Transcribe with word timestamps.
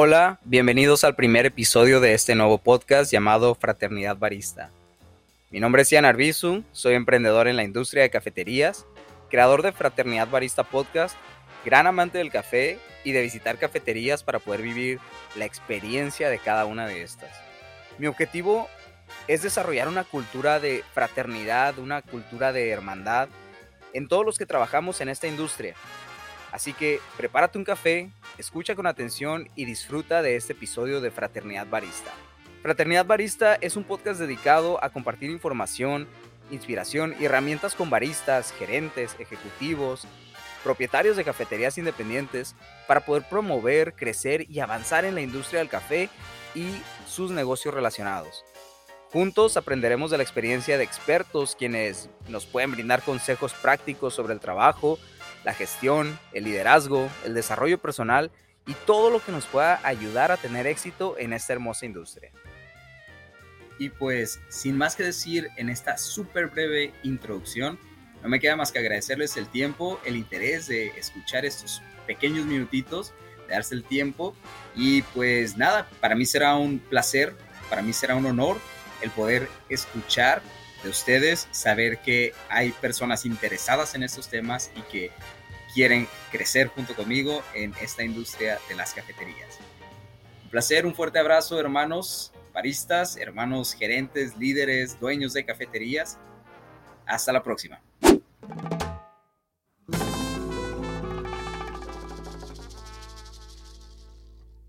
Hola, 0.00 0.38
bienvenidos 0.44 1.02
al 1.02 1.16
primer 1.16 1.44
episodio 1.44 1.98
de 1.98 2.14
este 2.14 2.36
nuevo 2.36 2.58
podcast 2.58 3.10
llamado 3.10 3.56
Fraternidad 3.56 4.16
Barista. 4.16 4.70
Mi 5.50 5.58
nombre 5.58 5.82
es 5.82 5.90
Ian 5.90 6.04
Arbizu, 6.04 6.62
soy 6.70 6.94
emprendedor 6.94 7.48
en 7.48 7.56
la 7.56 7.64
industria 7.64 8.04
de 8.04 8.10
cafeterías, 8.10 8.86
creador 9.28 9.62
de 9.62 9.72
Fraternidad 9.72 10.28
Barista 10.28 10.62
Podcast, 10.62 11.16
gran 11.64 11.88
amante 11.88 12.18
del 12.18 12.30
café 12.30 12.78
y 13.02 13.10
de 13.10 13.22
visitar 13.22 13.58
cafeterías 13.58 14.22
para 14.22 14.38
poder 14.38 14.62
vivir 14.62 15.00
la 15.34 15.46
experiencia 15.46 16.30
de 16.30 16.38
cada 16.38 16.64
una 16.64 16.86
de 16.86 17.02
estas. 17.02 17.32
Mi 17.98 18.06
objetivo 18.06 18.68
es 19.26 19.42
desarrollar 19.42 19.88
una 19.88 20.04
cultura 20.04 20.60
de 20.60 20.84
fraternidad, 20.94 21.76
una 21.76 22.02
cultura 22.02 22.52
de 22.52 22.70
hermandad 22.70 23.28
en 23.92 24.06
todos 24.06 24.24
los 24.24 24.38
que 24.38 24.46
trabajamos 24.46 25.00
en 25.00 25.08
esta 25.08 25.26
industria 25.26 25.74
Así 26.52 26.72
que 26.72 27.00
prepárate 27.16 27.58
un 27.58 27.64
café, 27.64 28.10
escucha 28.38 28.76
con 28.76 28.86
atención 28.86 29.48
y 29.56 29.64
disfruta 29.64 30.22
de 30.22 30.36
este 30.36 30.52
episodio 30.52 31.00
de 31.00 31.10
Fraternidad 31.10 31.66
Barista. 31.66 32.12
Fraternidad 32.62 33.04
Barista 33.04 33.56
es 33.56 33.76
un 33.76 33.84
podcast 33.84 34.20
dedicado 34.20 34.82
a 34.82 34.90
compartir 34.90 35.30
información, 35.30 36.06
inspiración 36.50 37.14
y 37.20 37.24
herramientas 37.24 37.74
con 37.74 37.90
baristas, 37.90 38.52
gerentes, 38.52 39.16
ejecutivos, 39.18 40.06
propietarios 40.62 41.16
de 41.16 41.24
cafeterías 41.24 41.78
independientes 41.78 42.54
para 42.86 43.00
poder 43.00 43.24
promover, 43.28 43.94
crecer 43.94 44.46
y 44.48 44.60
avanzar 44.60 45.04
en 45.04 45.14
la 45.14 45.20
industria 45.20 45.58
del 45.58 45.68
café 45.68 46.08
y 46.54 46.80
sus 47.06 47.30
negocios 47.30 47.74
relacionados. 47.74 48.44
Juntos 49.12 49.56
aprenderemos 49.56 50.10
de 50.10 50.18
la 50.18 50.22
experiencia 50.22 50.76
de 50.76 50.84
expertos 50.84 51.56
quienes 51.58 52.10
nos 52.28 52.44
pueden 52.44 52.72
brindar 52.72 53.02
consejos 53.02 53.54
prácticos 53.54 54.14
sobre 54.14 54.34
el 54.34 54.40
trabajo, 54.40 54.98
la 55.44 55.54
gestión, 55.54 56.18
el 56.32 56.44
liderazgo, 56.44 57.08
el 57.24 57.34
desarrollo 57.34 57.78
personal 57.78 58.30
y 58.66 58.74
todo 58.86 59.10
lo 59.10 59.24
que 59.24 59.32
nos 59.32 59.46
pueda 59.46 59.80
ayudar 59.82 60.30
a 60.30 60.36
tener 60.36 60.66
éxito 60.66 61.16
en 61.18 61.32
esta 61.32 61.54
hermosa 61.54 61.86
industria. 61.86 62.30
Y 63.78 63.90
pues, 63.90 64.40
sin 64.48 64.76
más 64.76 64.96
que 64.96 65.04
decir 65.04 65.48
en 65.56 65.68
esta 65.68 65.96
súper 65.96 66.48
breve 66.48 66.92
introducción, 67.02 67.78
no 68.22 68.28
me 68.28 68.40
queda 68.40 68.56
más 68.56 68.72
que 68.72 68.80
agradecerles 68.80 69.36
el 69.36 69.48
tiempo, 69.48 70.00
el 70.04 70.16
interés 70.16 70.66
de 70.66 70.88
escuchar 70.88 71.44
estos 71.44 71.80
pequeños 72.06 72.44
minutitos, 72.44 73.14
de 73.46 73.54
darse 73.54 73.74
el 73.74 73.84
tiempo. 73.84 74.34
Y 74.74 75.02
pues 75.02 75.56
nada, 75.56 75.88
para 76.00 76.16
mí 76.16 76.26
será 76.26 76.56
un 76.56 76.80
placer, 76.80 77.36
para 77.70 77.82
mí 77.82 77.92
será 77.92 78.16
un 78.16 78.26
honor 78.26 78.58
el 79.00 79.10
poder 79.10 79.48
escuchar 79.68 80.42
de 80.82 80.90
ustedes, 80.90 81.48
saber 81.50 81.98
que 81.98 82.32
hay 82.48 82.72
personas 82.72 83.26
interesadas 83.26 83.94
en 83.94 84.02
estos 84.02 84.28
temas 84.28 84.70
y 84.76 84.82
que 84.82 85.10
quieren 85.74 86.08
crecer 86.30 86.68
junto 86.68 86.94
conmigo 86.94 87.42
en 87.54 87.74
esta 87.80 88.02
industria 88.02 88.58
de 88.68 88.74
las 88.74 88.94
cafeterías. 88.94 89.58
Un 90.44 90.50
placer, 90.50 90.86
un 90.86 90.94
fuerte 90.94 91.18
abrazo 91.18 91.58
hermanos 91.58 92.32
baristas, 92.58 93.16
hermanos 93.16 93.72
gerentes, 93.72 94.36
líderes, 94.36 94.98
dueños 94.98 95.32
de 95.32 95.44
cafeterías. 95.44 96.18
Hasta 97.06 97.32
la 97.32 97.42
próxima. 97.42 97.80